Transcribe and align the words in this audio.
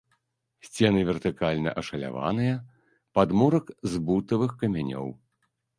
Сцены 0.67 0.99
вертыкальна 1.09 1.75
ашаляваныя, 1.81 2.55
падмурак 3.19 3.65
з 3.95 4.07
бутавых 4.11 4.51
камянёў. 4.65 5.07